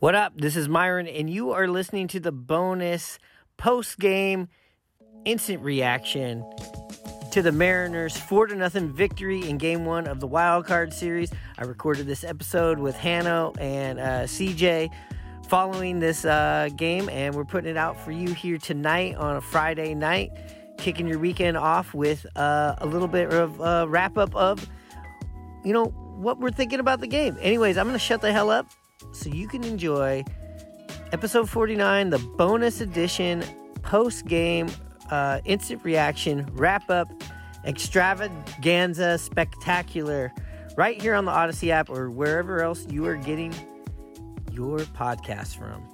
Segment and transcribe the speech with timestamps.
[0.00, 0.32] What up?
[0.36, 3.20] This is Myrone, and you are listening to the bonus
[3.56, 4.48] post game
[5.24, 6.44] instant reaction
[7.30, 11.32] to the Mariners' 4 to nothing victory in game one of the wild card series.
[11.56, 14.90] I recorded this episode with Hanno and uh, CJ
[15.48, 19.40] following this uh, game, and we're putting it out for you here tonight on a
[19.40, 20.32] Friday night,
[20.76, 24.68] kicking your weekend off with uh, a little bit of uh, wrap up of,
[25.64, 25.86] you know,
[26.16, 27.38] what we're thinking about the game.
[27.40, 28.66] Anyways, I'm going to shut the hell up
[29.14, 30.24] so you can enjoy
[31.12, 33.44] episode 49, the bonus edition
[33.82, 34.68] post game
[35.10, 37.08] uh, instant reaction wrap up
[37.64, 40.32] extravaganza spectacular
[40.76, 43.54] right here on the Audacy app or wherever else you are getting
[44.52, 45.93] your podcast from.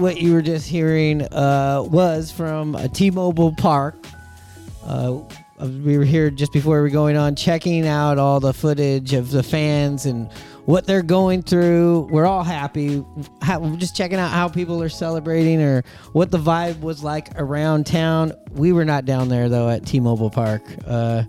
[0.00, 3.96] What you were just hearing uh, was from a T-Mobile Park.
[4.82, 5.20] Uh,
[5.60, 9.30] we were here just before we were going on, checking out all the footage of
[9.30, 10.32] the fans and
[10.64, 12.08] what they're going through.
[12.10, 13.04] We're all happy.
[13.42, 17.84] How, just checking out how people are celebrating or what the vibe was like around
[17.84, 18.32] town.
[18.52, 20.62] We were not down there though at T-Mobile Park.
[20.86, 21.24] Uh,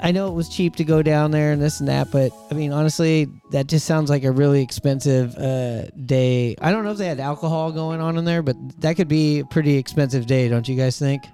[0.00, 2.54] I know it was cheap to go down there and this and that, but I
[2.54, 6.54] mean, honestly, that just sounds like a really expensive uh, day.
[6.60, 9.40] I don't know if they had alcohol going on in there, but that could be
[9.40, 11.24] a pretty expensive day, don't you guys think?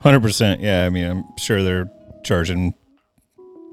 [0.00, 0.60] Hundred percent.
[0.60, 1.90] Yeah, I mean, I'm sure they're
[2.24, 2.74] charging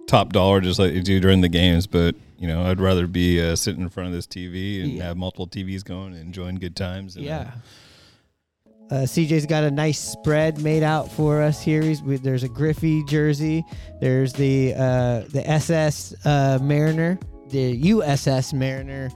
[0.07, 3.41] top dollar just like they do during the games, but you know, I'd rather be
[3.41, 5.03] uh, sitting in front of this TV and Yeah.
[5.05, 7.15] have multiple TVs going and enjoying good times.
[7.15, 7.39] And, uh, Yeah.
[7.39, 7.51] Uh,
[9.01, 11.81] CJ's got a nice spread made out for us here.
[12.03, 13.65] We, there's a Griffey jersey.
[13.99, 17.17] There's the uh, the SS uh, Mariner,
[17.49, 19.09] the USS Mariner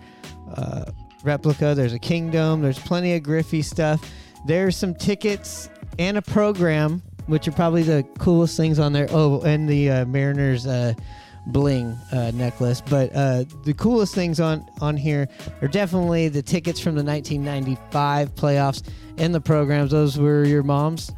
[0.56, 0.86] uh,
[1.24, 1.76] replica.
[1.76, 2.62] There's a Kingdome.
[2.62, 4.10] There's plenty of Griffey stuff.
[4.46, 9.08] There's some tickets and a program, which are probably the coolest things on there.
[9.12, 10.94] Oh, and the uh, Mariners uh,
[11.47, 12.81] bling uh, necklace.
[12.81, 15.28] But uh, the coolest things on on here
[15.62, 18.84] are definitely the tickets from the 1995 playoffs
[19.18, 19.91] and the programs.
[19.91, 21.12] Those were your mom's.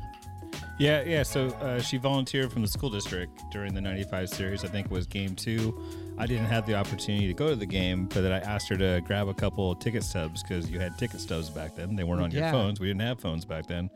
[0.77, 1.23] Yeah, yeah.
[1.23, 4.63] So uh, she volunteered from the school district during the '95 series.
[4.63, 5.77] I think it was game two.
[6.17, 8.77] I didn't have the opportunity to go to the game, but then I asked her
[8.77, 11.95] to grab a couple of ticket stubs because you had ticket stubs back then.
[11.95, 12.39] They weren't on Yeah.
[12.43, 12.79] your phones.
[12.79, 13.89] We didn't have phones back then.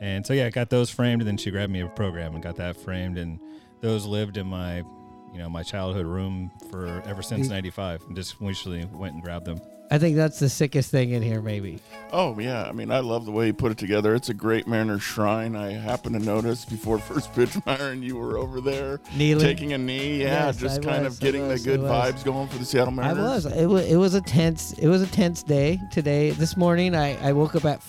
[0.00, 2.42] And so yeah, I got those framed, and then she grabbed me a program and
[2.42, 3.38] got that framed, and
[3.80, 4.82] those lived in my,
[5.34, 8.02] you know, my childhood room for ever since '95.
[8.06, 9.60] And just wishly went and grabbed them.
[9.90, 11.78] I think that's the sickest thing in here, maybe.
[12.10, 14.14] Oh yeah, I mean I love the way you put it together.
[14.14, 15.54] It's a great Mariner shrine.
[15.54, 19.44] I happened to notice before first pitch, Myrone, you were over there Kneeling.
[19.44, 20.22] taking a knee.
[20.22, 22.64] Yeah, Yes, just I kind was, of getting was, the good vibes going for the
[22.64, 23.18] Seattle Mariners.
[23.18, 23.44] I Mariners.
[23.44, 23.56] was.
[23.56, 23.84] It was.
[23.92, 24.72] It was a tense.
[24.78, 26.30] It was a tense day today.
[26.30, 27.82] This morning, I, I woke up at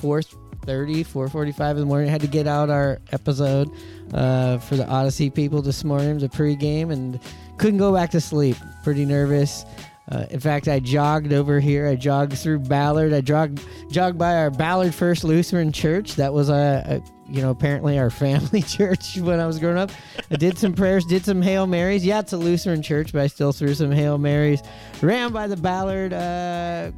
[0.66, 2.10] 4.30, 4.45 in the morning.
[2.10, 3.70] I had to get out our episode
[4.14, 6.18] uh, for the Audacy people this morning.
[6.18, 7.20] the pregame and
[7.58, 8.58] couldn't go back to sleep.
[8.84, 9.66] Pretty nervous.
[10.12, 11.88] Uh, in fact, I jogged over here.
[11.88, 13.12] I jogged through Ballard.
[13.14, 13.60] I jogged
[13.90, 16.16] jogged by our Ballard First Lutheran Church.
[16.16, 19.90] That was a, a you know apparently our family church when I was growing up.
[20.30, 22.06] I did some prayers, did some Hail Marys.
[22.06, 24.62] Yeah, it's a Lutheran church, but I still threw some Hail Marys.
[25.02, 26.92] Ran by the Ballard uh,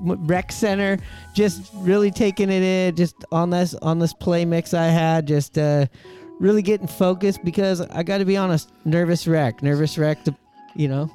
[0.00, 0.98] rec center,
[1.34, 5.58] just really taking it in, just on this on this play mix I had, just
[5.58, 5.86] uh,
[6.38, 10.24] really getting focused because I got to be honest, nervous wreck, nervous wreck.
[10.24, 10.34] To,
[10.74, 11.10] you know,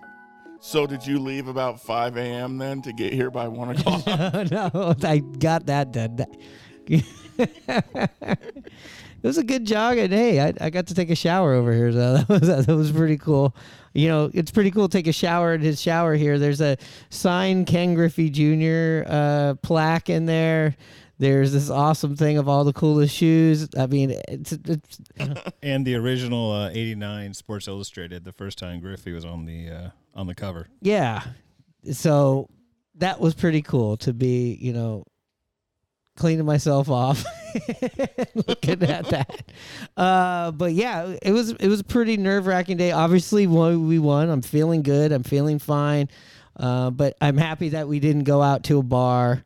[0.60, 2.58] So did you leave about 5 a.m.
[2.58, 4.06] then to get here by 1 o'clock?
[4.52, 6.26] no, I got that done.
[6.88, 8.64] it
[9.24, 11.92] was a good jog, and hey, I, I got to take a shower over here,
[11.92, 13.56] so that was that was pretty cool.
[13.96, 16.38] You know, it's pretty cool take a shower in his shower here.
[16.38, 16.78] There's a
[17.10, 19.10] signed Ken Griffey Jr.
[19.10, 20.76] Uh, plaque in there.
[21.18, 23.70] There's this awesome thing of all the coolest shoes.
[23.78, 25.00] I mean, it's, it's
[25.64, 29.90] And the original uh, '89 Sports Illustrated, the first time Griffey was on the uh,
[30.14, 30.68] on the cover.
[30.82, 31.24] yeah.
[31.92, 32.50] So
[32.96, 35.06] that was pretty cool to be, you know,
[36.16, 37.24] cleaning myself off,
[38.48, 39.44] looking at that.
[39.96, 42.92] Uh, but yeah, it was it was a pretty nerve wracking day.
[42.92, 44.30] Obviously, we won.
[44.30, 45.12] I'm feeling good.
[45.12, 46.10] I'm feeling fine.
[46.58, 49.44] Uh, but I'm happy that we didn't go out to a bar.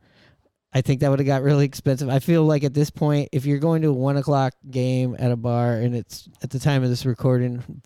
[0.72, 2.08] I think that would have got really expensive.
[2.08, 5.32] I feel like at this point, if you're going to a one o'clock game at
[5.32, 7.82] a bar and it's at the time of this recording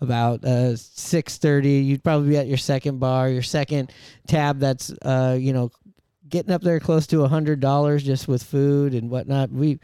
[0.00, 3.92] about uh, six thirty, you'd probably be at your second bar, your second
[4.26, 4.58] tab.
[4.58, 5.70] That's uh, you know
[6.32, 9.50] getting up there close to a hundred dollars just with food and whatnot.
[9.52, 9.78] We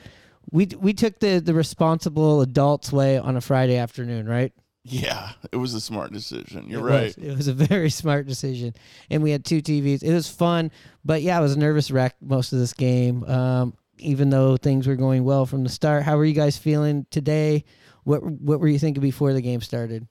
[0.51, 4.53] we we took the the responsible adults way on a Friday afternoon, right?
[4.91, 6.65] yeah, it was a smart decision.
[6.69, 7.17] You're It right.
[7.17, 7.17] was.
[7.19, 8.75] It was a very smart decision,
[9.11, 10.03] and we had two TVs.
[10.03, 10.71] It was fun,
[11.05, 13.23] but yeah, I was a nervous wreck most of this game.
[13.25, 17.05] Um, even though things were going well from the start, how were you guys feeling
[17.11, 17.65] today?
[18.05, 20.09] What What were you thinking before the game started?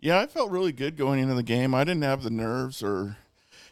[0.00, 1.74] Yeah, I felt really good going into the game.
[1.74, 3.16] I didn't have the nerves or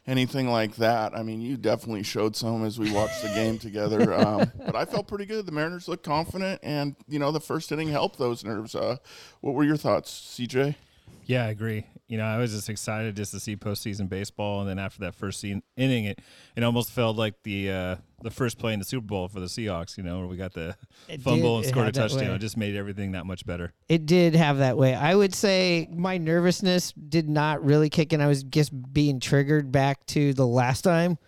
[0.08, 1.14] anything like that.
[1.14, 3.98] I mean, you definitely showed some as we watched the game together.
[4.18, 5.46] Um, but I felt pretty good.
[5.46, 8.74] The Mariners looked confident, and you know, the first inning helped those nerves.
[8.74, 8.96] Uh,
[9.42, 10.74] what were your thoughts, CJ?
[11.26, 11.84] Yeah, I agree.
[12.08, 15.14] You know, I was just excited just to see postseason baseball, and then after that
[15.14, 16.20] first scene, inning, it
[16.56, 19.46] it almost felt like the uh, the first play in the Super Bowl for the
[19.46, 19.98] Seahawks.
[19.98, 20.74] You know, where we got the
[21.06, 22.34] It fumble did- and scored a touchdown.
[22.34, 23.74] It just made everything that much better.
[23.90, 24.94] It did have that way.
[24.94, 28.22] I would say my nervousness did not really kick in.
[28.22, 31.18] I was just being triggered back to the last time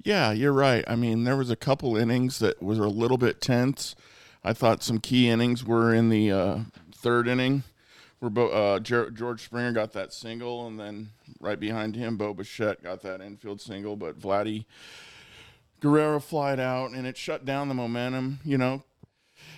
[0.04, 0.84] Yeah, you're right.
[0.88, 3.94] I mean, there was a couple innings that was a little bit tense.
[4.42, 6.58] I thought some key innings were in the uh,
[6.92, 7.62] third inning,
[8.19, 11.10] where Bo, uh, George Springer got that single, and then
[11.40, 14.64] right behind him, Bo Bichette got that infield single, but Vladdy
[15.78, 18.40] Guerrero flied out, and it shut down the momentum.
[18.44, 18.82] You know.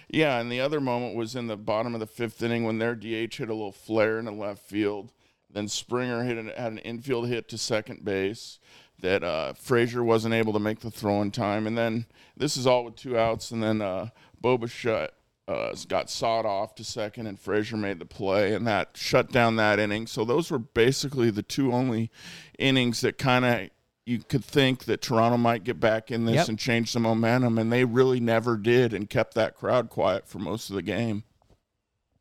[0.09, 2.95] Yeah, and the other moment was in the bottom of the fifth inning when their
[2.95, 5.13] DH hit a little flare in the left field.
[5.51, 8.59] Then Springer hit an, had an infield hit to second base
[9.01, 11.67] that uh, Frazier wasn't able to make the throw in time.
[11.67, 12.07] And then
[12.37, 13.51] this is all with two outs.
[13.51, 14.09] And then uh,
[14.41, 15.15] Bo Bichette,
[15.47, 19.57] uh, got sawed off to second, and Frazier made the play, and that shut down
[19.57, 20.07] that inning.
[20.07, 22.11] So those were basically the two only
[22.59, 23.69] innings that kind of
[24.07, 26.49] you could think that Toronto might get back in this Yep.
[26.49, 30.39] and change the momentum, and they really never did, and kept that crowd quiet for
[30.39, 31.25] most of the game.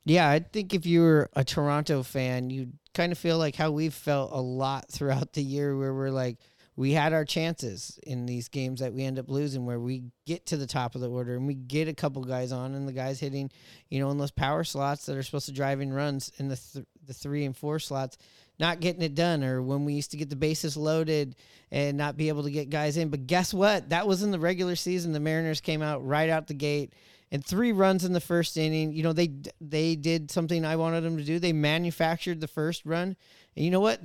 [0.05, 3.71] Yeah, I think if you were a Toronto fan, you'd kind of feel like how
[3.71, 6.37] we've felt a lot throughout the year, where we're like,
[6.75, 10.45] we had our chances in these games that we end up losing, where we get
[10.47, 12.93] to the top of the order and we get a couple guys on, and the
[12.93, 13.51] guys hitting,
[13.89, 16.55] you know, in those power slots that are supposed to drive in runs in the
[16.55, 18.17] th- the three and four slots,
[18.59, 21.35] not getting it done, or when we used to get the bases loaded
[21.71, 23.09] and not be able to get guys in.
[23.09, 23.89] But guess what?
[23.89, 25.11] That was in the regular season.
[25.11, 26.93] The Mariners came out right out the gate
[27.31, 28.93] and three runs in the first inning.
[28.93, 31.39] You know, they they did something I wanted them to do.
[31.39, 33.17] They manufactured the first run,
[33.55, 33.99] and you know what?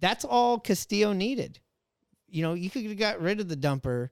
[0.00, 1.60] That's all Castillo needed.
[2.28, 4.08] You know, you could have got rid of the dumper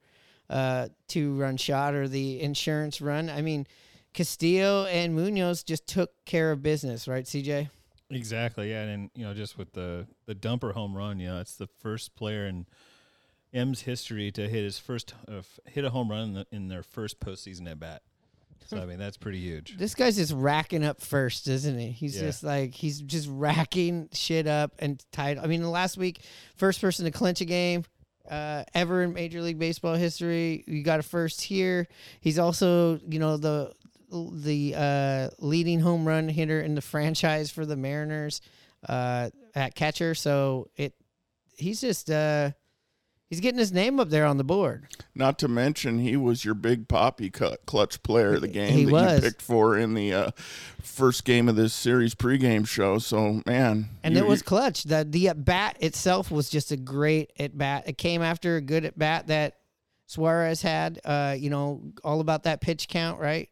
[0.50, 3.30] uh, two run shot or the insurance run.
[3.30, 3.66] I mean,
[4.12, 7.70] Castillo and Munoz just took care of business, right, CJ?
[8.14, 8.70] Exactly.
[8.70, 11.66] Yeah, and, you know, just with the the dumper home run, you know, it's the
[11.66, 12.66] first player in
[13.52, 16.82] M's history to hit his first uh, hit a home run in, the, in their
[16.82, 18.02] first postseason at bat.
[18.66, 19.76] So I mean, that's pretty huge.
[19.78, 21.90] This guy's just racking up first, isn't he?
[21.90, 22.22] He's Yeah.
[22.22, 25.38] just like he's just racking shit up and tied.
[25.38, 26.20] I mean, last week,
[26.56, 27.84] first person to clinch a game,
[28.30, 30.64] uh, ever in Major League Baseball history.
[30.66, 31.88] You got a first here.
[32.20, 33.72] He's also, you know, the
[34.12, 38.40] the uh, leading home run hitter in the franchise for the Mariners
[38.88, 40.14] uh, at catcher.
[40.14, 40.94] So it
[41.56, 42.50] he's just uh,
[43.30, 44.88] he's getting his name up there on the board.
[45.14, 48.84] Not to mention, he was your big poppy cut clutch player of the game He
[48.86, 49.14] that was.
[49.24, 50.30] you picked for in the uh,
[50.82, 52.98] first game of this series pregame show.
[52.98, 54.84] So, man, And you- it was clutch.
[54.84, 57.84] The the at bat itself was just a great at bat.
[57.86, 59.56] It came after a good at bat that
[60.06, 61.00] Suarez had.
[61.04, 63.48] Uh, you know, all about that pitch count, right?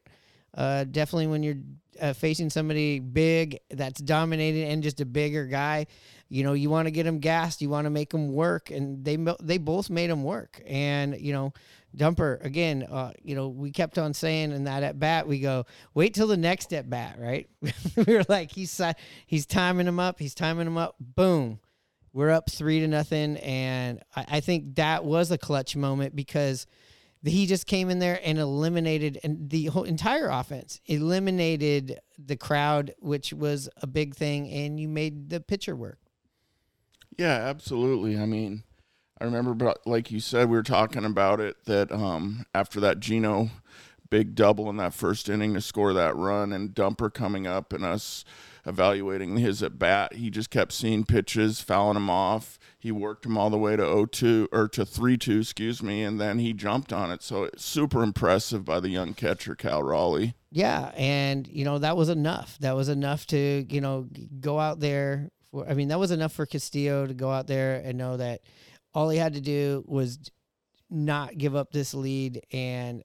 [0.54, 1.58] Uh, definitely when you're
[2.00, 5.86] uh, facing somebody big that's dominating and just a bigger guy,
[6.28, 7.60] you know, you want to get them gassed.
[7.60, 10.62] You want to make them work, and they they both made them work.
[10.66, 11.52] And you know,
[11.96, 12.86] Dumper again.
[12.88, 16.28] Uh, you know, we kept on saying in that at bat, we go wait till
[16.28, 17.48] the next at bat, right?
[17.96, 18.80] we were like, he's
[19.26, 20.18] he's timing him up.
[20.20, 20.94] He's timing him up.
[21.00, 21.58] Boom,
[22.12, 26.66] we're up three to nothing, and I, I think that was a clutch moment because
[27.24, 32.94] he just came in there and eliminated and the whole entire offense eliminated the crowd
[32.98, 35.98] which was a big thing and you made the pitcher work
[37.18, 38.18] Yeah, absolutely.
[38.18, 38.62] I mean,
[39.20, 43.00] I remember, but like you said, we were talking about it that um, after that
[43.00, 43.50] Geno
[44.08, 47.84] big double in that first inning to score that run, and Dumper coming up and
[47.84, 48.24] us
[48.66, 52.58] evaluating his at bat, he just kept seeing pitches, fouling him off.
[52.78, 56.38] He worked him all the way to 0-2 or to 3-2, excuse me, and then
[56.38, 57.22] he jumped on it.
[57.22, 60.34] So it's super impressive by the young catcher Cal Raleigh.
[60.50, 64.08] yeah and you know that was enough that was enough to you know
[64.40, 67.80] go out there for i mean that was enough for castillo to go out there
[67.84, 68.40] and know that
[68.92, 70.18] all he had to do was
[70.90, 73.04] not give up this lead and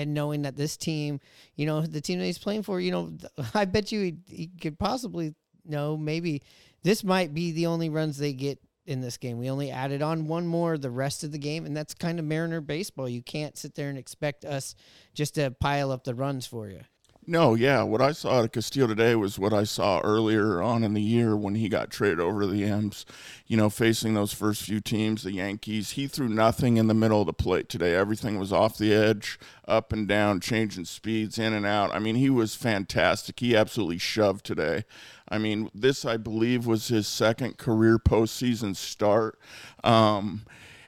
[0.00, 1.20] and knowing that this team,
[1.56, 3.12] you know, the team that he's playing for, you know,
[3.54, 5.34] I bet you he, he could possibly
[5.66, 6.42] know maybe
[6.82, 9.38] this might be the only runs they get in this game.
[9.38, 12.24] We only added on one more the rest of the game, and that's kind of
[12.24, 13.08] Mariner baseball.
[13.08, 14.74] You can't sit there and expect us
[15.14, 16.80] just to pile up the runs for you.
[17.26, 17.82] No, yeah.
[17.82, 21.36] What I saw at Castillo today was what I saw earlier on in the year
[21.36, 23.04] when he got traded over to the M's.
[23.46, 27.20] You know, facing those first few teams, the Yankees, he threw nothing in the middle
[27.20, 27.94] of the plate today.
[27.94, 31.94] Everything was off the edge, up and down, changing speeds, in and out.
[31.94, 33.38] I mean, he was fantastic.
[33.38, 34.84] He absolutely shoved today.
[35.28, 39.38] I mean, this, I believe, was his second career postseason start.
[39.84, 40.42] Um,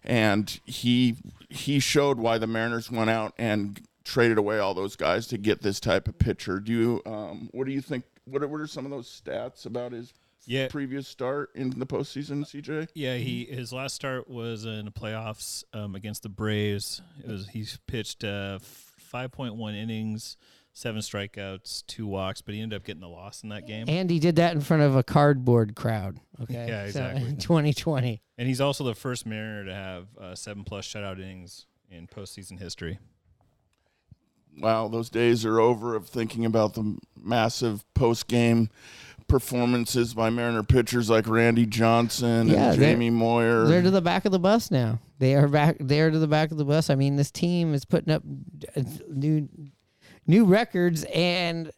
[0.05, 1.17] and he
[1.49, 5.63] he showed why the Mariners went out and traded away all those guys to get
[5.63, 6.61] this type of pitcher.
[6.61, 8.05] Do you um, what do you think?
[8.25, 10.13] What are, what are some of those stats about his
[10.47, 10.69] Yeah.
[10.69, 12.89] previous start in the postseason, CJ?
[12.95, 17.03] Yeah, he his last start was in the playoffs um, against the Braves.
[17.23, 20.37] It was he's pitched uh, five point one innings,
[20.73, 23.87] seven strikeouts, two walks, but he ended up getting the loss in that game.
[23.89, 26.21] And he did that in front of a cardboard crowd.
[26.43, 26.55] Okay.
[26.69, 27.29] Yeah, So, exactly.
[27.29, 28.23] in 2020.
[28.39, 32.59] And he's also the first Mariner to have uh, seven plus shutout innings in postseason
[32.59, 32.99] history.
[34.59, 38.69] Wow, those days are over of thinking about the massive post game
[39.29, 43.65] performances by Mariner pitchers like Randy Johnson Yeah, and they're- Jamie Moyer.
[43.67, 44.99] They're to the back of the bus now.
[45.19, 45.77] They are back.
[45.81, 46.91] They are to the back of the bus.
[46.91, 48.23] I mean, this team is putting up
[48.77, 49.49] uh, new
[50.27, 51.71] new records, and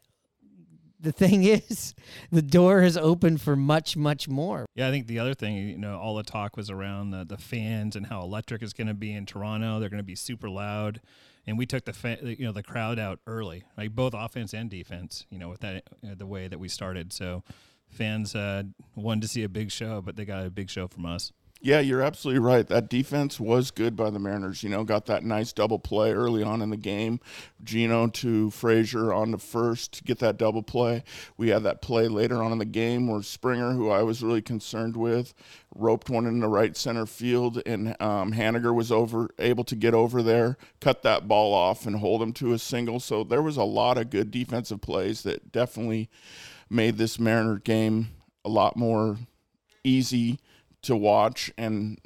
[0.99, 1.95] the thing is,
[2.33, 4.67] the door has opened for much, much more.
[4.75, 7.37] Yeah, I think the other thing, you know, all the talk was around the, the
[7.39, 9.79] fans and how electric it's going to be in Toronto.
[9.79, 11.01] They're going to be super loud,
[11.47, 14.71] and we took the fa- you know the crowd out early, like both offense and
[14.71, 15.27] defense.
[15.31, 17.43] You know, with that uh, the way that we started, so
[17.89, 21.07] fans uh, wanted to see a big show, but they got a big show from
[21.07, 21.33] us.
[21.65, 22.67] Yeah, you're absolutely right.
[22.67, 24.63] That defense was good by the Mariners.
[24.63, 27.21] You know, got that nice double play early on in the game.
[27.63, 31.05] Geno to Frazier on the first to get that double play.
[31.39, 34.43] We had that play later on in the game where Springer, who I was really
[34.43, 35.33] concerned with,
[35.75, 39.95] roped one in the right center field, and um, Haniger was over able to get
[39.95, 43.01] over there, cut that ball off, and hold him to a single.
[43.01, 46.11] So there was a lot of good defensive plays that definitely
[46.69, 48.09] made this Mariner game
[48.45, 49.17] a lot more
[49.83, 50.39] easy
[50.85, 51.99] to watch and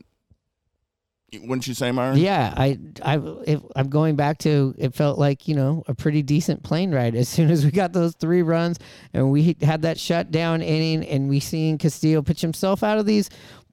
[1.35, 2.19] wouldn't you say Myrone?
[2.19, 6.63] Yeah, I, I, I'm going back to it felt like you know a pretty decent
[6.63, 7.15] plane ride.
[7.15, 8.79] As soon as we got those three runs
[9.13, 13.29] and we had that shutdown inning, and we seen Castillo pitch himself out of these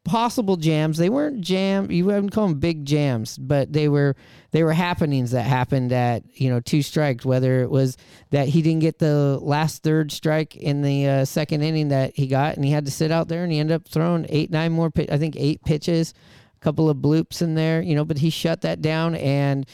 [0.05, 0.97] possible jams.
[0.97, 1.91] They weren't jam.
[1.91, 4.15] You wouldn't call them big jams, but they were
[4.51, 7.25] they were happenings that happened at you know two strikes.
[7.25, 7.97] Whether it was
[8.29, 12.27] that he didn't get the last third strike in the uh, second inning that he
[12.27, 14.71] got, and he had to sit out there, and he ended up throwing eight nine
[14.71, 14.91] more.
[14.95, 16.13] I think eight pitches
[16.55, 19.65] a couple of bloops in there, you know, but he shut that down and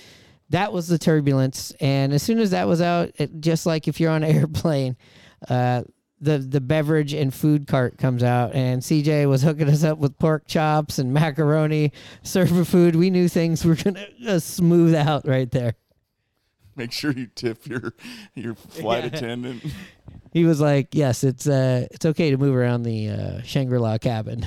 [0.50, 1.72] that was the turbulence.
[1.80, 4.98] And as soon as that was out, it, just like if you're on an airplane,
[5.48, 5.84] uh,
[6.22, 10.18] the the beverage and food cart comes out, and CJ was hooking us up with
[10.20, 11.92] pork chops and macaroni,
[12.24, 12.96] serving food.
[12.96, 15.74] We knew things were gonna uh, smooth out right there.
[16.76, 17.94] Make sure you tip your
[18.36, 19.64] your flight attendant.
[20.32, 23.98] He was like, "Yes, it's uh, it's okay to move around the uh, Shangri La
[23.98, 24.46] cabin."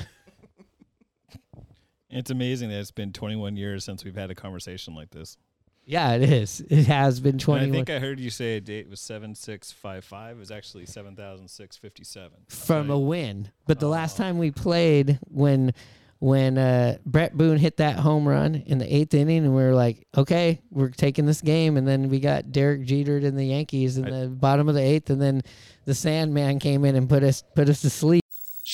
[2.09, 5.37] It's amazing that it's been 21 years since we've had a conversation like this.
[5.85, 6.61] Yeah, it is.
[6.69, 7.67] It has been twenty.
[7.67, 10.35] I think I heard you say a date was 7655.
[10.35, 12.31] It was actually 7657.
[12.49, 13.49] from a win.
[13.67, 14.23] But the last Oh.
[14.23, 15.73] time we played, when
[16.19, 19.75] when uh, Bret Boone hit that home run in the eighth inning, and we were
[19.75, 23.97] like, okay, we're taking this game, and then we got Derek Jeter and the Yankees
[23.97, 25.41] in I- the bottom of the eighth, and then
[25.83, 28.23] the Sandman came in and put us put us to sleep.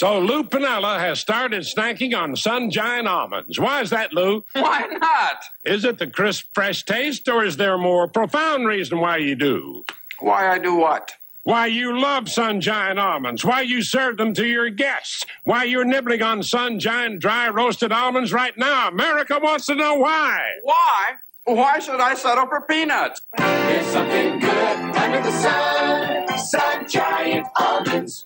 [0.02, 3.60] So Lou Piniella has started snacking on Sun Giant almonds.
[3.60, 4.44] Why is that, Lou?
[4.54, 5.44] Why not?
[5.64, 9.36] Is it the crisp, fresh taste, or is there a more profound reason why you
[9.36, 9.84] do?
[10.18, 11.12] Why I do what?
[11.44, 13.46] Why you love Sun Giant almonds?
[13.46, 15.24] Why you serve them to your guests?
[15.44, 18.88] Why you're nibbling on Sun Giant dry roasted almonds right now?
[18.88, 20.42] America wants to know why.
[20.64, 21.10] Why?
[21.44, 23.22] Why should I settle for peanuts?
[23.38, 26.38] There's something good under the sun.
[26.40, 28.26] Sun Giant Almonds.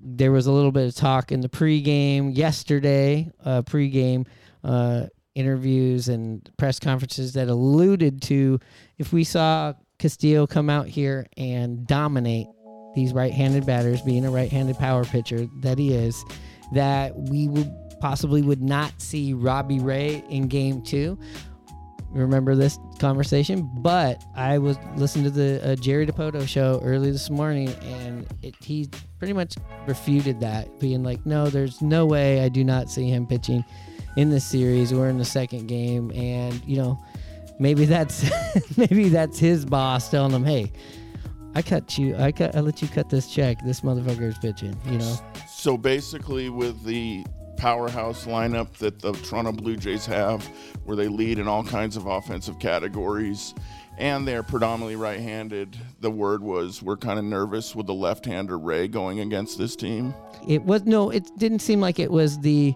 [0.00, 4.26] There was a little bit of talk in the pregame yesterday, uh, pregame
[4.62, 8.60] uh, interviews and press conferences that alluded to
[8.98, 12.48] if we saw Castillo come out here and dominate
[12.94, 16.22] these right-handed batters, being a right-handed power pitcher that he is,
[16.74, 21.18] that we would possibly would not see Robbie Ray in Game Two.
[22.10, 27.28] Remember this conversation, but I was listening to the uh, Jerry Dipoto show early this
[27.28, 29.56] morning, and it, he pretty much
[29.86, 33.62] refuted that, being like, "No, there's no way I do not see him pitching
[34.16, 34.94] in this series.
[34.94, 36.98] We're in the second game, and you know,
[37.58, 38.24] maybe that's
[38.78, 40.72] maybe that's his boss telling him, "Hey,
[41.54, 42.16] I cut you.
[42.16, 42.56] I cut.
[42.56, 43.62] I let you cut this check.
[43.64, 45.16] This motherfucker is pitching." You know.
[45.46, 47.26] So basically, with the
[47.58, 50.46] powerhouse lineup that the Toronto Blue Jays have,
[50.84, 53.54] where they lead in all kinds of offensive categories,
[53.98, 58.24] and they're predominantly right handed, the word was we're kind of nervous with the left
[58.24, 60.14] hander Ray going against this team.
[60.46, 61.10] It was no.
[61.10, 62.74] It didn't seem like it was the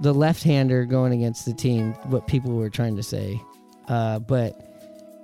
[0.00, 1.92] the left-hander going against the team.
[2.04, 3.40] What people were trying to say,
[3.88, 4.67] uh, but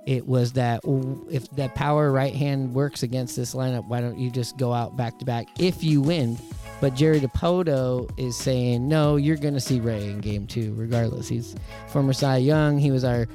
[0.05, 0.81] it was that
[1.29, 4.95] if that power right hand works against this lineup, why don't you just go out
[4.95, 6.37] back to back if you win?
[6.81, 9.15] But Jerry Dipoto is saying no.
[9.15, 11.27] You're going to see Ray in Game Two, regardless.
[11.27, 11.55] He's
[11.87, 12.77] former Cy Young.
[12.77, 13.27] He was our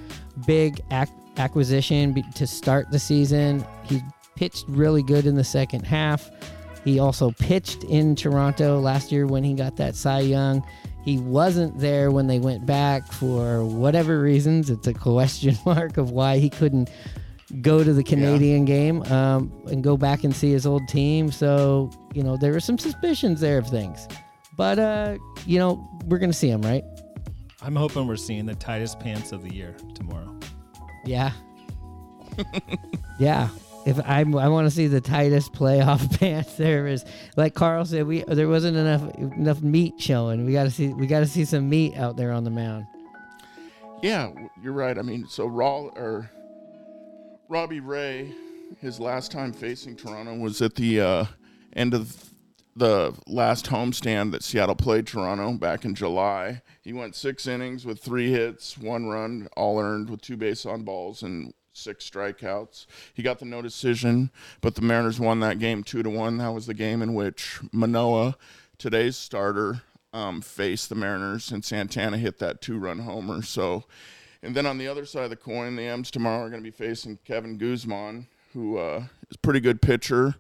[0.47, 3.65] big ac- acquisition to start the season.
[3.85, 4.01] He
[4.37, 6.31] pitched really good in the second half.
[6.85, 10.65] He also pitched in Toronto last year when he got that Cy Young.
[11.05, 14.71] He wasn't there when they went back for whatever reasons.
[14.71, 16.91] It's a question mark of why he couldn't
[17.63, 21.31] go to the Canadian game um, and go back and see his old team.
[21.33, 24.07] So, you know, there were some suspicions there of things.
[24.57, 26.85] But, uh, you know, we're going to see him, right?
[27.63, 30.39] I'm hoping we're seeing the tightest pants of the year tomorrow.
[31.05, 31.33] Yeah.
[33.19, 33.49] yeah.
[33.91, 37.05] If I, I want to see the tightest playoff pants there is,
[37.37, 40.47] like Carl said, we there wasn't enough enough meat showing.
[40.47, 42.87] We got to see we got to see some meat out there on the mound.
[44.03, 44.31] Yeah,
[44.63, 44.97] you're right.
[44.97, 46.31] I mean, so Raw or
[47.49, 48.33] Robbie Ray,
[48.79, 51.25] his last time facing Toronto was at the uh,
[51.75, 52.31] end of
[52.77, 56.63] the last homestand that Seattle played Toronto back in July.
[56.81, 60.85] He went six innings with three hits, one run, all earned with two base on
[60.85, 62.87] balls and six strikeouts.
[63.15, 66.39] He got the no decision, but the Mariners won that game two to one.
[66.39, 68.37] That was the game in which Manoah,
[68.79, 73.43] today's starter, um, faced the Mariners, and Santana hit that two-run homer.
[73.43, 73.85] So,
[74.43, 76.71] and then on the other side of the coin, the M's tomorrow are going to
[76.71, 80.37] be facing Kevin Gausman, who uh, is a pretty good pitcher.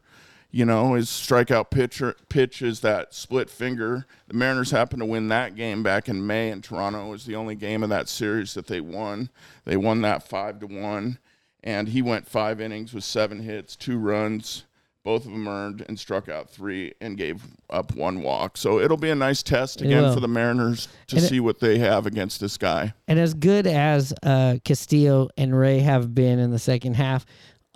[0.52, 4.04] You know, his strikeout pitcher pitch is that split finger.
[4.26, 7.36] The Mariners happened to win that game back in May, in Toronto It was the
[7.36, 9.30] only game of that series that they won.
[9.64, 11.18] They won that five to one,
[11.62, 14.64] and he went five innings with seven hits, two runs,
[15.02, 18.56] both of them earned, and struck out three and gave up one walk.
[18.58, 21.60] So it'll be a nice test again for the Mariners to And it- see what
[21.60, 22.92] they have against this guy.
[23.08, 27.24] And as good as uh, Castillo and Ray have been in the second half,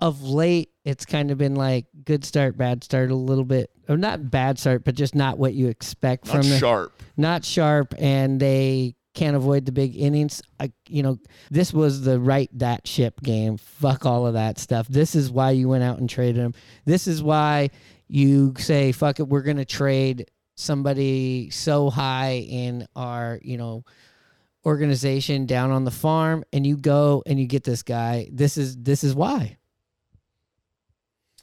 [0.01, 3.97] of late it's kind of been like good start, bad start, a little bit, or
[3.97, 7.01] not bad start, but just not what you expect Not from the sharp.
[7.17, 10.41] not sharp, and they can't avoid the big innings.
[10.59, 11.17] I, you know,
[11.49, 13.57] this was the right that ship game.
[13.57, 14.87] Fuck all of that stuff.
[14.87, 16.53] This is why you went out and traded him.
[16.85, 17.71] This is why
[18.07, 23.83] you say, fuck it, we're going to trade somebody so high in our, you know,
[24.65, 28.27] organization down on the farm and you go and you get this guy.
[28.31, 29.57] This is this is why.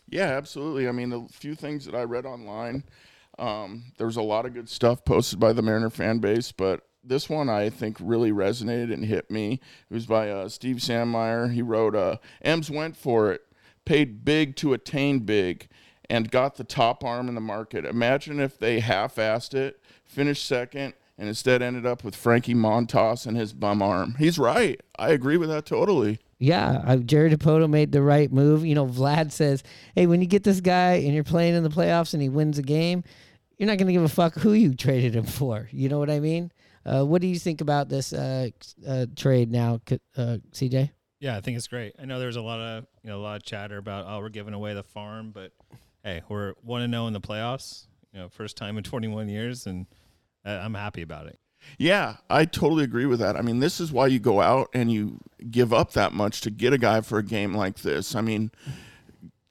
[0.09, 0.89] Yeah, absolutely.
[0.89, 2.85] I mean, the few things that I read online,
[3.39, 6.83] um, there was a lot of good stuff posted by the Mariner fan base, but
[7.05, 9.61] this one I think really resonated and hit me.
[9.91, 11.53] It was by uh, Steve Sandmeyer.
[11.53, 13.43] He wrote, uh, "Ems went for it,
[13.85, 15.69] paid big to attain big,
[16.09, 17.85] and got the top arm in the market.
[17.85, 23.37] Imagine if they half-assed it, finished second, And instead ended up with Frankie Montas and
[23.37, 24.17] his bum arm.
[24.19, 24.81] He's right.
[24.99, 26.19] I agree with that totally.
[26.39, 28.67] Yeah, Jerry Dipoto made the right move.
[28.67, 29.63] You know, Vlad says,
[29.95, 32.59] "Hey, when you get this guy and you're playing in the playoffs and he wins
[32.59, 33.05] a game,
[33.59, 35.69] you're not going to give a fuck who you traded him for.
[35.71, 36.51] You know what I mean?
[36.85, 38.49] Uh, what do you think about this uh,
[38.87, 39.81] uh, trade now,
[40.17, 40.91] uh, CJ?
[41.21, 41.95] Yeah, I think it's great.
[42.01, 44.29] I know there's a lot of you know a lot of chatter about oh we're
[44.29, 45.53] giving away the farm, but
[46.03, 47.87] hey, we're one to zero in the playoffs.
[48.13, 49.87] You know, first time in 21 years, and
[50.45, 51.39] uh, I'm happy about it.
[51.79, 53.37] Yeah, I totally agree with that.
[53.37, 56.51] I mean, this is why you go out and you give up that much to
[56.51, 58.17] get a guy for a game like this.
[58.17, 58.51] I mean,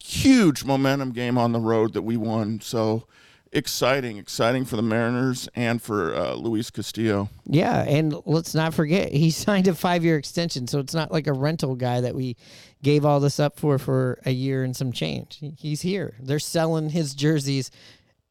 [0.03, 2.59] huge momentum game on the road that we won.
[2.59, 3.07] So
[3.51, 7.29] exciting, exciting for the Mariners and for uh, Luis Castillo.
[7.45, 11.27] Yeah, and let's not forget he signed a five year extension, so it's not like
[11.27, 12.37] a rental guy that we
[12.81, 15.43] gave all this up for for a year and some change.
[15.57, 16.15] He's here.
[16.19, 17.71] They're selling his jerseys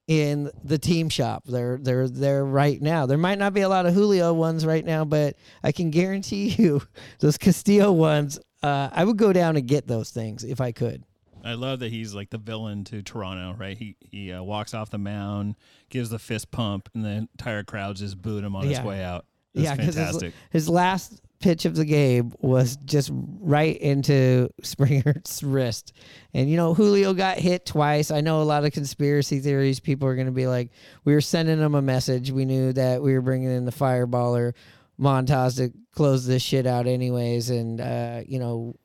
[0.07, 1.45] in the team shop.
[1.47, 3.07] They're they're there right now.
[3.07, 6.49] There might not be a lot of Julio ones right now, but I can guarantee
[6.59, 6.83] you
[7.21, 8.39] those Castillo ones.
[8.63, 11.05] Uh, I would go down and get those things if I could.
[11.45, 13.77] I love that he's like the villain to Toronto, right?
[13.77, 15.57] He he uh, walks off the mound,
[15.89, 19.27] gives the fist pump, and the entire crowd just booed him on his way out.
[19.55, 25.43] That's yeah, because his, his last pitch of the game was just right into Springer's
[25.45, 25.93] wrist.
[26.35, 28.11] And, you know, Julio got hit twice.
[28.11, 29.81] I know a lot of conspiracy theories.
[29.81, 30.71] People are going to be like,
[31.05, 32.31] we were sending him a message.
[32.31, 34.53] We knew that we were bringing in the fireballer
[35.01, 37.49] montage to close this shit out, anyways.
[37.49, 38.77] And, uh, you know,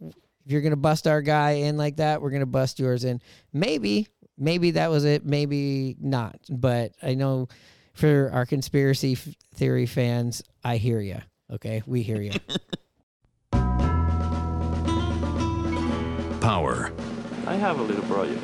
[0.45, 3.03] if you're going to bust our guy in like that, we're going to bust yours
[3.03, 3.21] in.
[3.51, 5.25] Maybe, maybe that was it.
[5.25, 6.39] Maybe not.
[6.49, 7.47] But I know
[7.93, 11.19] for our conspiracy f- theory fans, I hear you.
[11.51, 12.31] Okay, we hear you.
[16.41, 16.91] Power.
[17.47, 18.41] I have a little project.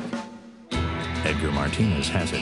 [1.24, 2.40] Edgar Martinez has it.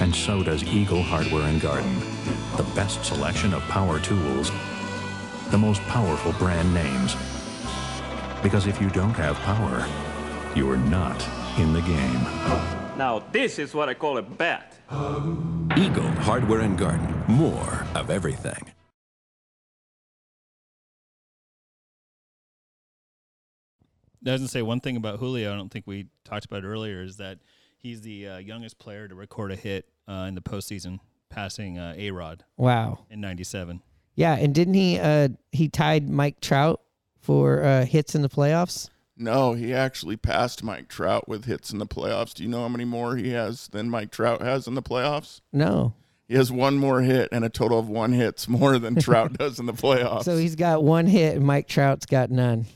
[0.00, 1.98] And so does Eagle Hardware and Garden.
[2.56, 4.50] The best selection of power tools,
[5.50, 7.16] the most powerful brand names.
[8.42, 9.86] Because if you don't have power,
[10.54, 11.26] you're not
[11.58, 12.20] in the game.
[12.96, 14.78] Now, this is what I call a bet.
[15.76, 17.24] Eagle Hardware and Garden.
[17.28, 18.74] More of everything.
[24.24, 25.52] doesn't say one thing about Julio.
[25.52, 27.02] I don't think we talked about earlier.
[27.02, 27.38] Is that
[27.78, 31.94] he's the uh, youngest player to record a hit uh, in the postseason, passing uh,
[31.96, 32.44] A Rod.
[32.56, 33.00] Wow.
[33.10, 33.82] In '97.
[34.14, 34.98] Yeah, and didn't he?
[34.98, 36.80] Uh, he tied Mike Trout
[37.20, 38.88] for uh, hits in the playoffs.
[39.16, 42.34] No, he actually passed Mike Trout with hits in the playoffs.
[42.34, 45.40] Do you know how many more he has than Mike Trout has in the playoffs?
[45.52, 45.94] No.
[46.26, 49.58] He has one more hit and a total of one hits more than Trout does
[49.60, 50.24] in the playoffs.
[50.24, 52.66] So he's got one hit, and Mike Trout's got none.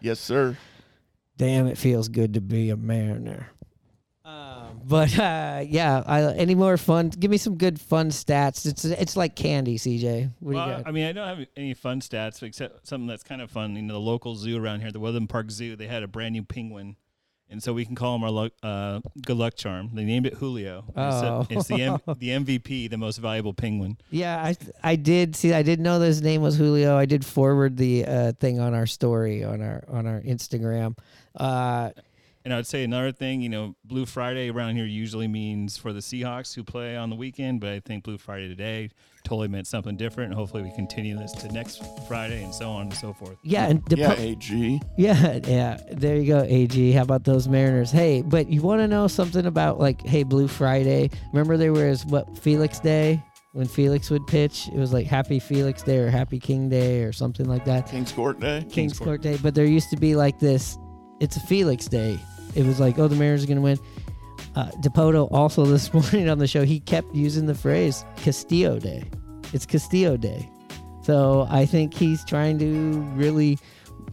[0.00, 0.56] yes, sir.
[1.36, 3.46] Damn, it feels good to be a Mariner.
[4.88, 7.10] But uh, yeah, I, any more fun?
[7.10, 8.64] Give me some good fun stats.
[8.64, 10.30] It's it's like candy, CJ.
[10.40, 10.88] What do Well, you got?
[10.88, 13.76] I mean, I don't have any fun stats except something that's kind of fun.
[13.76, 16.32] You know, the local zoo around here, the Woodland Park Zoo, they had a brand
[16.32, 16.96] new penguin,
[17.50, 19.90] and so we can call him our luck, uh, good luck charm.
[19.92, 20.84] They named it Julio.
[20.88, 21.46] It's, Oh.
[21.50, 23.98] a- it's the M- the MVP, the most valuable penguin.
[24.10, 25.52] Yeah, I I did see.
[25.52, 26.96] I didn't know that his name was Julio.
[26.96, 30.96] I did forward the uh, thing on our story on our on our Instagram.
[32.48, 35.98] And I'd say another thing, you know, Blue Friday around here usually means for the
[36.00, 38.88] Seahawks who play on the weekend, but I think Blue Friday today
[39.22, 40.30] totally meant something different.
[40.30, 43.36] And hopefully we continue this to next Friday and so on and so forth.
[43.42, 44.80] yeah, and the Yeah, AG.
[44.96, 45.78] yeah, yeah.
[45.92, 46.92] There you go, AG.
[46.92, 47.90] How about those Mariners?
[47.90, 51.10] Hey, but you want to know something about like, hey, Blue Friday?
[51.34, 54.68] Remember there was what Felix Day when Felix would pitch?
[54.68, 57.90] It was like Happy Felix Day or Happy King Day or something like that.
[57.90, 58.64] King's Court Day.
[58.70, 60.78] King's Court Day, but there used to be like this.
[61.20, 62.18] It's a Felix Day.
[62.54, 63.78] It was like, oh, the Mariners are gonna win.
[64.54, 69.04] Uh, Dipoto also this morning on the show, he kept using the phrase Castillo Day.
[69.52, 70.48] It's Castillo Day.
[71.02, 73.58] So I think he's trying to really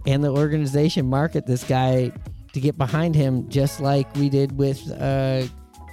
[0.06, 2.12] and the organization market this guy
[2.54, 5.43] to get behind him, just like we did with uh,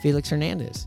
[0.00, 0.86] Felix Hernandez.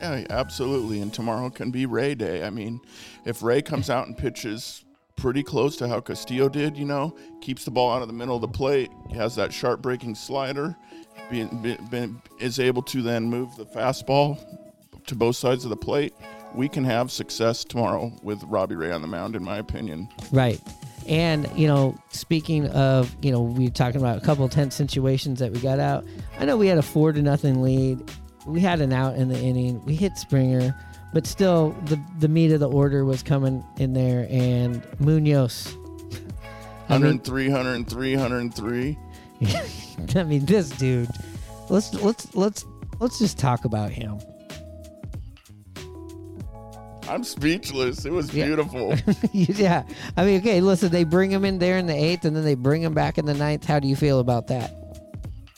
[0.00, 1.00] Yeah, absolutely.
[1.00, 2.44] And tomorrow can be Ray Day.
[2.44, 2.80] I mean,
[3.24, 4.84] if Ray comes out and pitches
[5.20, 8.34] pretty close to how Castillo did, you know, keeps the ball out of the middle
[8.34, 10.76] of the plate, has that sharp breaking slider,
[11.30, 14.38] is able to then move the fastball
[15.06, 16.14] to both sides of the plate,
[16.54, 20.08] we can have success tomorrow with Robbie Ray on the mound, in my opinion.
[20.32, 20.60] Right.
[21.06, 25.38] And, you know, speaking of, you know, we were talking about a couple tense situations
[25.38, 26.04] that we got out.
[26.38, 28.00] I know we had a four to nothing lead.
[28.46, 29.84] We had an out in the inning.
[29.84, 30.74] We hit Springer,
[31.12, 35.74] but still the the meat of the order was coming in there and Munoz.
[36.88, 38.98] I mean- 103, 103, 103.
[40.16, 41.08] I mean, this dude.
[41.68, 42.64] Let's let's let's
[42.98, 44.18] let's just talk about him.
[47.08, 48.04] I'm speechless.
[48.04, 48.46] It was Yeah.
[48.46, 48.94] beautiful.
[49.32, 49.82] yeah.
[50.16, 52.54] I mean, okay, listen, they bring him in there in the eighth and then they
[52.54, 53.64] bring him back in the ninth.
[53.64, 54.76] How do you feel about that?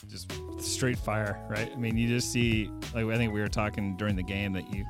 [0.09, 1.71] just straight fire, right?
[1.71, 4.73] I mean, you just see, like I think we were talking during the game that
[4.73, 4.85] you.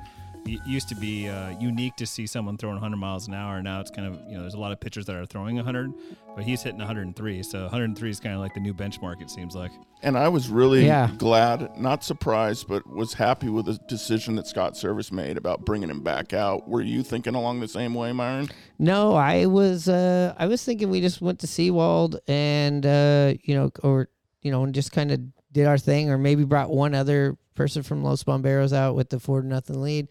[0.46, 3.62] It used to be uh, unique to see someone throwing 100 miles an hour.
[3.62, 5.94] Now it's kind of you know there's a lot of pitchers that are throwing 100,
[6.36, 7.44] but he's hitting 103.
[7.44, 9.22] So 103 is kind of like the new benchmark.
[9.22, 9.72] It seems like.
[10.02, 11.12] And I was really Yeah.
[11.18, 15.90] glad, not surprised, but was happy with the decision that Scott Servais made about bringing
[15.90, 16.68] him back out.
[16.68, 18.52] Were you thinking along the same way, Myrone?
[18.78, 23.56] No, I was uh I was thinking we just went to Sewald and uh you
[23.56, 24.10] know or
[24.42, 25.22] you know and just kind of
[25.54, 29.20] did our thing or maybe brought one other person from Los Bomberos out with the
[29.20, 30.08] four to nothing lead.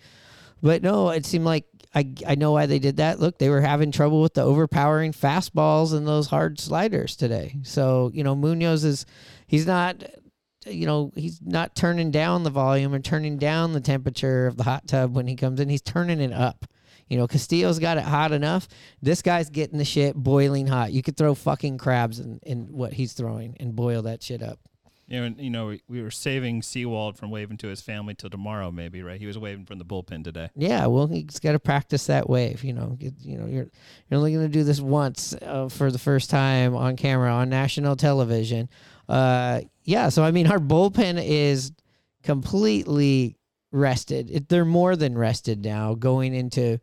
[0.63, 3.21] But no, it seemed like I I know why they did that.
[3.21, 7.57] Look, they were having trouble with the overpowering fastballs and those hard sliders today.
[7.63, 9.07] So, you know, Munoz is
[9.47, 10.05] he's not
[10.67, 14.63] you know, he's not turning down the volume and turning down the temperature of the
[14.63, 15.69] hot tub when he comes in.
[15.69, 16.67] He's turning it up.
[17.09, 18.69] You know, Castillo's got it hot enough.
[19.03, 20.93] This guy's getting the shit boiling hot.
[20.93, 24.61] You could throw fucking crabs in, in what he's throwing and boil that shit up.
[25.13, 28.31] You know, you know, we, we were saving Sewald from waving to his family till
[28.31, 29.21] tomorrow, maybe, right?
[29.21, 30.49] He was waving from the bullpen today.
[30.57, 32.65] Yeah, well, he's got to practice that wave.
[32.65, 33.69] You know, Get- you know, you're
[34.09, 37.51] you're only going to do this once uh, for the first time on camera on
[37.51, 38.71] national television.
[39.07, 41.73] Uh, yeah, so I mean, our bullpen is
[42.23, 43.37] completely
[43.71, 44.31] rested.
[44.31, 46.79] It, they're more than rested now, going into,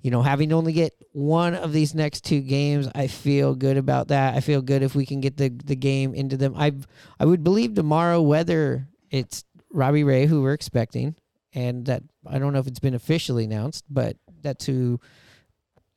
[0.00, 2.88] you know, having to only get one of these next two games.
[2.94, 4.34] I feel good about that.
[4.34, 6.54] I feel good if we can get the the game into them.
[6.56, 6.72] I
[7.18, 11.16] I would believe tomorrow whether it's Robbie Ray who we're expecting,
[11.52, 15.00] and that I don't know if it's been officially announced, but that's who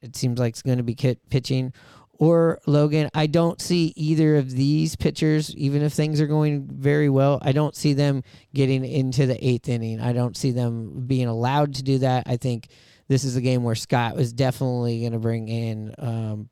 [0.02, 0.96] it seems like it's going to be
[1.30, 1.74] pitching.
[2.14, 7.10] Or Logan, I don't see either of these pitchers, even if things are going very
[7.10, 7.40] well.
[7.42, 10.00] I don't see them getting into the eighth inning.
[10.00, 12.28] I don't see them being allowed to do that.
[12.28, 12.68] I think
[13.12, 16.50] this is a game where Scott was definitely going to bring in um,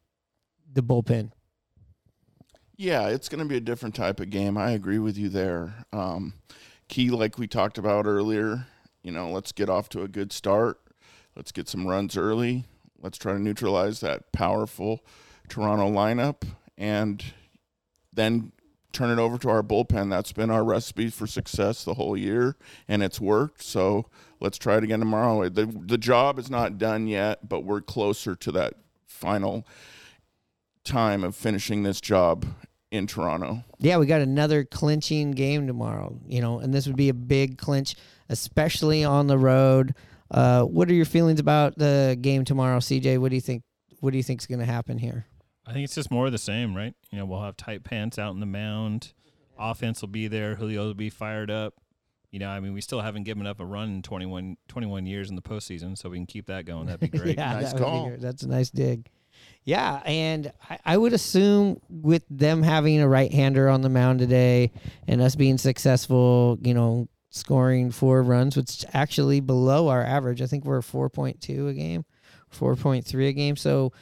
[0.73, 1.31] the bullpen.
[2.75, 4.57] Yeah, it's going to be a different type of game.
[4.57, 5.85] I agree with you there.
[5.93, 6.33] Um,
[6.89, 8.67] key, like we talked about earlier,
[9.03, 10.81] you know, let's get off to a good start.
[11.33, 12.65] Let's get some runs early.
[13.01, 15.05] Let's try to neutralize that powerful
[15.47, 16.43] Toronto lineup
[16.77, 17.23] and
[18.11, 18.51] then
[18.91, 20.09] turn it over to our bullpen.
[20.09, 22.55] That's been our recipe for success the whole year,
[22.87, 23.63] and it's worked.
[23.63, 24.07] So
[24.39, 25.47] let's try it again tomorrow.
[25.49, 28.75] The, the job is not done yet, but we're closer to that
[29.05, 29.67] final
[30.83, 32.45] time of finishing this job
[32.91, 33.63] in Toronto.
[33.79, 37.57] Yeah, we got another clinching game tomorrow, you know, and this would be a big
[37.57, 37.95] clinch,
[38.29, 39.93] especially on the road.
[40.31, 43.19] Uh, what are your feelings about the game tomorrow, CJ?
[43.19, 43.63] What do you think?
[43.99, 45.25] What do you think is going to happen here?
[45.69, 46.95] I think it's just more of the same, right?
[47.11, 49.13] You know, we'll have tight pants out in the mound.
[49.57, 50.55] Offense will be there.
[50.55, 51.75] Julio will be fired up.
[52.31, 55.29] You know, I mean, we still haven't given up a run in 21, 21 years
[55.29, 56.87] in the postseason, so we can keep that going.
[56.87, 57.37] That'd be great.
[57.37, 58.21] yeah, that would be.
[58.21, 59.09] That's a nice dig.
[59.63, 64.71] Yeah, and I, I would assume with them having a right-hander on the mound today
[65.07, 70.41] and us being successful, you know, scoring four runs, which is actually below our average.
[70.41, 72.05] I think we're four point two a game,
[72.49, 73.55] four point three a game.
[73.55, 73.93] So,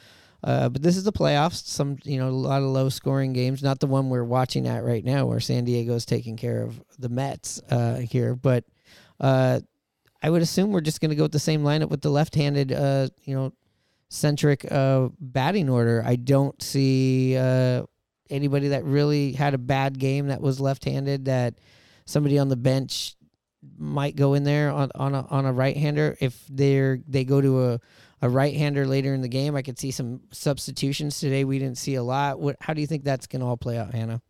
[0.44, 1.66] uh, but this is the playoffs.
[1.66, 3.62] Some, you know, a lot of low-scoring games.
[3.62, 7.08] Not the one we're watching at right now, where San Diego's taking care of the
[7.08, 8.64] Mets uh, here, but.
[9.20, 9.60] Uh,
[10.20, 12.72] I would assume we're just going to go with the same lineup with the left-handed,
[12.72, 13.52] uh, you know,
[14.08, 16.02] centric uh, batting order.
[16.04, 17.36] I don't see
[18.30, 21.26] anybody that really had a bad game that was left-handed.
[21.26, 21.54] That
[22.04, 23.14] somebody on the bench
[23.76, 27.64] might go in there on on a, on a right-hander if they're they go to
[27.66, 27.80] a
[28.20, 29.54] a right-hander later in the game.
[29.54, 31.44] I could see some substitutions today.
[31.44, 32.40] We didn't see a lot.
[32.40, 32.56] What?
[32.60, 34.22] How do you think that's going to all play out, Hannah?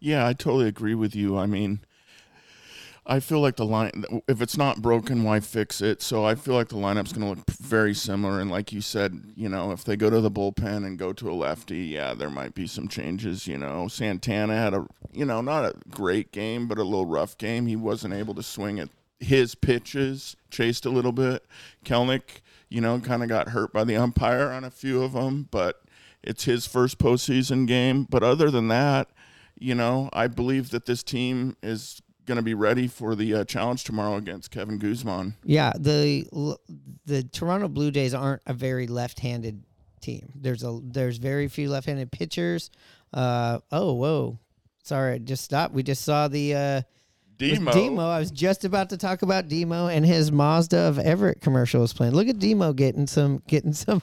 [0.00, 1.36] Yeah, I totally agree with you.
[1.36, 1.80] I mean,
[3.06, 6.00] I feel like the line, if it's not broken, why fix it?
[6.00, 8.40] So I feel like the lineup's going to look very similar.
[8.40, 11.30] And like you said, you know, if they go to the bullpen and go to
[11.30, 13.46] a lefty, yeah, there might be some changes.
[13.46, 17.36] You know, Santana had a, you know, not a great game, but a little rough
[17.36, 17.66] game.
[17.66, 18.88] He wasn't able to swing at
[19.24, 21.44] his pitches, chased a little bit.
[21.84, 25.48] Kelenic, you know, kind of got hurt by the umpire on a few of them,
[25.50, 25.82] but
[26.22, 28.06] it's his first postseason game.
[28.08, 29.10] But other than that,
[29.58, 33.44] you know, I believe that this team is going to be ready for the uh,
[33.44, 35.34] challenge tomorrow against Kevin Gausman.
[35.44, 36.26] Yeah, the
[37.04, 39.62] the Toronto Blue Jays aren't a very left-handed
[40.00, 40.32] team.
[40.34, 42.70] There's a there's very few left-handed pitchers.
[43.12, 44.38] Uh, oh, whoa,
[44.82, 45.72] sorry, just stop.
[45.72, 46.82] We just saw the uh,
[47.38, 47.72] Demo.
[47.72, 48.08] Demo.
[48.08, 51.92] I was just about to talk about Demo and his Mazda of Everett commercial was
[51.92, 52.14] playing.
[52.14, 54.02] Look at Demo getting some getting some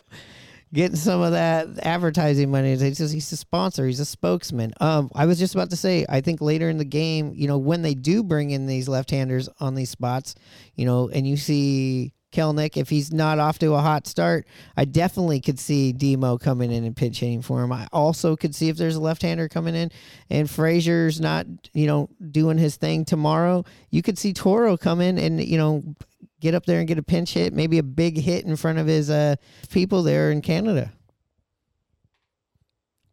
[0.73, 2.75] getting some of that advertising money.
[2.75, 3.85] He's just, he's a sponsor.
[3.85, 4.73] He's a spokesman.
[4.79, 7.57] Um, I was just about to say, I think later in the game, you know,
[7.57, 10.35] when they do bring in these left-handers on these spots,
[10.75, 14.85] you know, and you see Kelenic, if he's not off to a hot start, I
[14.85, 17.71] definitely could see Demo coming in and pinch hitting for him.
[17.71, 19.91] I also could see if there's a left-hander coming in
[20.29, 23.65] and Frazier's not, you know, doing his thing tomorrow.
[23.89, 25.83] You could see Toro come in and, you know,
[26.39, 28.87] get up there and get a pinch hit, maybe a big hit in front of
[28.87, 29.35] his uh,
[29.69, 30.91] people there in Canada.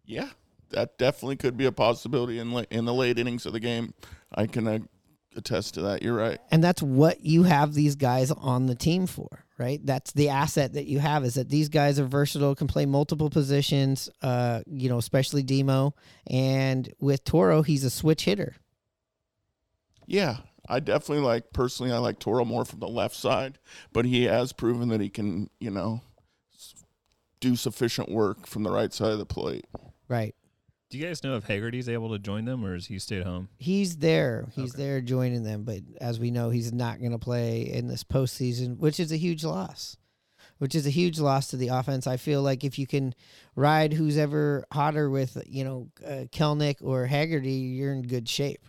[0.04, 0.31] Yeah,
[0.70, 3.92] that definitely could be a possibility in la- in the late innings of the game.
[4.35, 4.78] I can uh,
[5.36, 6.02] attest to that.
[6.02, 6.38] You're right.
[6.50, 9.80] And that's what you have these guys on the team for, right?
[9.84, 13.30] That's the asset that you have is that these guys are versatile, can play multiple
[13.30, 15.94] positions, uh, you know, especially Demo.
[16.26, 18.56] And with Toro, he's a switch hitter.
[20.06, 20.38] Yeah,
[20.68, 21.92] I definitely like personally.
[21.92, 23.58] I like Toro more from the left side,
[23.92, 26.00] but he has proven that he can, you know,
[27.40, 29.66] do sufficient work from the right side of the plate.
[30.08, 30.34] Right.
[30.90, 33.48] Do you guys know if Haggerty's able to join them, or is he stayed home?
[33.59, 34.46] He's there.
[34.55, 34.83] He's okay.
[34.83, 38.79] there joining them, but as we know, he's not going to play in this postseason,
[38.79, 39.96] which is a huge loss.
[40.57, 42.09] Which is a huge loss to the offense.
[42.09, 43.14] I feel like if you can
[43.55, 48.66] ride who's ever hotter with, you know, uh, Kelenic or Haggerty, you're in good shape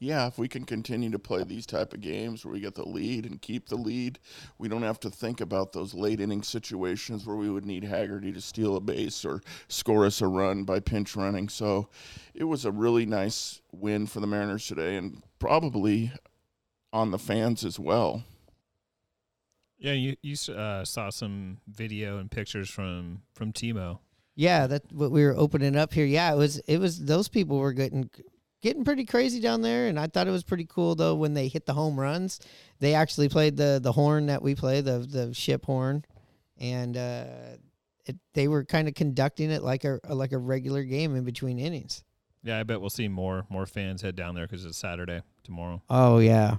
[0.00, 2.88] yeah, if we can continue to play these type of games where we get the
[2.88, 4.18] lead and keep the lead,
[4.58, 8.32] we don't have to think about those late inning situations where we would need Haggerty
[8.32, 11.48] to steal a base or score us a run by pinch running.
[11.48, 11.88] So
[12.34, 16.12] it was a really nice win for the Mariners today and probably
[16.92, 18.22] on the fans as well.
[19.78, 24.00] Yeah, you you uh, saw some video and pictures from from Timo.
[24.34, 26.04] Yeah, that's what we were opening up here.
[26.04, 28.10] Yeah, it was it was those people were getting
[28.62, 29.86] getting pretty crazy down there.
[29.86, 32.40] And I thought it was pretty cool though when they hit the home runs.
[32.80, 36.04] They actually played the the horn that we play, the the ship horn,
[36.58, 37.24] and uh,
[38.06, 41.58] it, they were kind of conducting it like a like a regular game in between
[41.58, 42.04] innings.
[42.42, 45.82] Yeah, I bet we'll see more more fans head down there because it's Saturday tomorrow.
[45.90, 46.58] Oh yeah,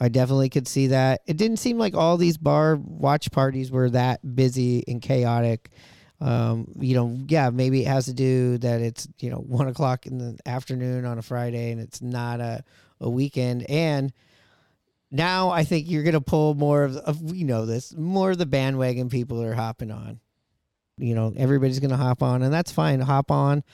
[0.00, 1.20] I definitely could see that.
[1.26, 5.70] It didn't seem like all these bar watch parties were that busy and chaotic
[6.20, 10.06] um, you know, yeah, maybe it has to do that it's you know one o'clock
[10.06, 12.62] in the afternoon on a Friday and it's not a
[13.00, 13.68] a weekend.
[13.70, 14.12] And
[15.10, 18.46] now I think you're gonna pull more of, of we know this more of the
[18.46, 20.20] bandwagon people are hopping on.
[20.98, 23.00] You know, everybody's gonna hop on, and that's fine.
[23.00, 23.64] Hop on,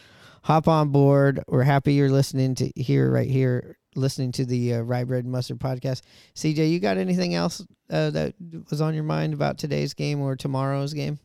[0.42, 1.42] hop on board.
[1.48, 5.32] We're happy you're listening to here right here listening to the uh, Rye Bread and
[5.32, 6.02] Mustard podcast.
[6.34, 8.34] CJ, you got anything else uh, that
[8.70, 11.18] was on your mind about today's game or tomorrow's game?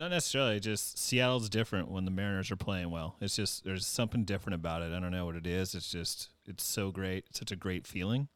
[0.00, 0.58] Not necessarily.
[0.60, 3.16] Just Seattle's different when the Mariners are playing well.
[3.20, 4.92] It's just there's something different about it.
[4.92, 5.74] I don't know what it is.
[5.74, 7.26] It's just it's so great.
[7.28, 8.28] It's such a great feeling.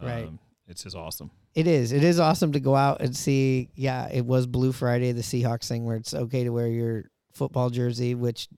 [0.00, 0.26] Right.
[0.26, 0.38] Um,
[0.68, 1.32] it's just awesome.
[1.56, 1.90] It is.
[1.90, 3.68] It is awesome to go out and see.
[3.74, 7.68] Yeah, it was Blue Friday, the Seahawks thing, where it's okay to wear your football
[7.68, 8.48] jersey, which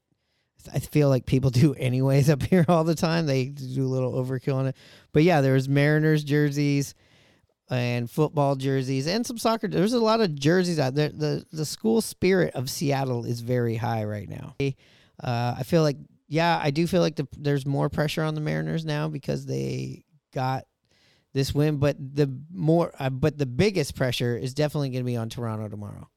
[0.73, 3.25] I feel like people do anyways up here all the time.
[3.25, 4.77] They do a little overkill on it.
[5.13, 6.95] But yeah, there was Mariners jerseys
[7.71, 9.69] and football jerseys and some soccer.
[9.69, 11.09] There's a lot of jerseys out there.
[11.09, 14.55] The the school spirit of Seattle is very high right now.
[15.23, 15.97] Uh, I feel like
[16.29, 20.05] yeah, I do feel like the, there's more pressure on the Mariners now because they
[20.33, 20.65] got
[21.33, 25.17] this win, but the more uh, but the biggest pressure is definitely going to be
[25.17, 26.09] on Toronto tomorrow.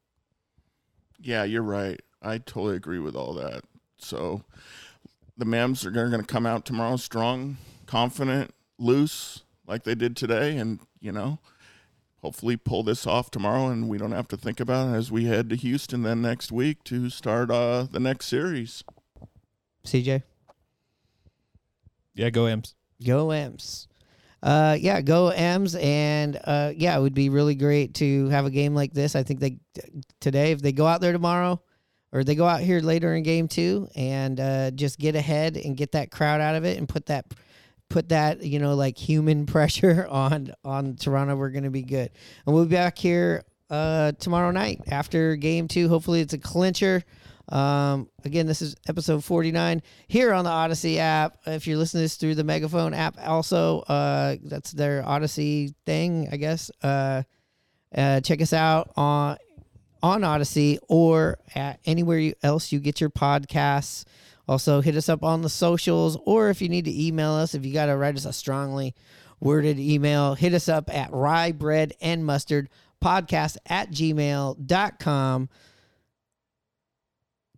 [1.19, 1.99] Yeah, you're right.
[2.21, 3.63] I totally agree with all that.
[3.97, 4.43] So
[5.37, 10.57] the Mams are going to come out tomorrow strong, confident, loose like they did today
[10.57, 11.39] and you know,
[12.21, 15.25] hopefully pull this off tomorrow and we don't have to think about it as we
[15.25, 18.83] head to Houston then next week to start uh, the next series.
[19.85, 20.23] CJ?
[22.13, 22.75] Yeah, go M's.
[23.05, 23.87] Go M's.
[24.41, 28.51] Uh, yeah, go M's, and uh, yeah, it would be really great to have a
[28.51, 29.15] game like this.
[29.15, 29.57] I think they
[30.19, 31.61] today, if they go out there tomorrow,
[32.11, 35.75] or they go out here later in game two, and uh, just get ahead and
[35.75, 37.25] get that crowd out of it, and put that
[37.89, 42.11] put that you know like human pressure on on Toronto, we're gonna be good.
[42.45, 45.89] And we'll be back here uh tomorrow night after game two.
[45.89, 47.03] Hopefully, it's a clincher.
[47.49, 51.37] Um, again, this is episode 49 here on the Audacy app.
[51.45, 56.27] If you're listening to this through the Megaphone app, also, uh, that's their Audacy thing,
[56.29, 56.69] I guess.
[56.83, 57.23] Uh,
[57.95, 59.37] uh, check us out on
[60.03, 64.03] on Audacy or at anywhere else you get your podcasts.
[64.47, 67.65] Also, hit us up on the socials, or if you need to email us, if
[67.65, 68.95] you got to write us a strongly
[69.39, 72.69] worded email, hit us up at rye bread and mustard
[73.03, 75.49] podcast at gmail.com.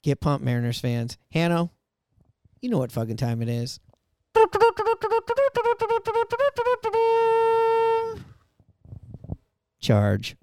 [0.01, 1.17] Get pumped, Mariners fans.
[1.31, 1.71] Hanno,
[2.61, 3.79] you know what fucking time it is.
[9.79, 10.35] Charge.